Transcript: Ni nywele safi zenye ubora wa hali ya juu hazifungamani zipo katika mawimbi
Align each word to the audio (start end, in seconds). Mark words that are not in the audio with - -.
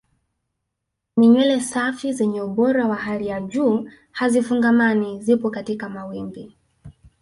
Ni 1.17 1.27
nywele 1.27 1.61
safi 1.61 2.13
zenye 2.13 2.41
ubora 2.41 2.87
wa 2.87 2.95
hali 2.95 3.27
ya 3.27 3.41
juu 3.41 3.89
hazifungamani 4.11 5.21
zipo 5.21 5.49
katika 5.51 5.89
mawimbi 5.89 6.57